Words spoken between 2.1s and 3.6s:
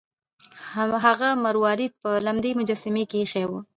لمدې مجسمې کې ایښی و.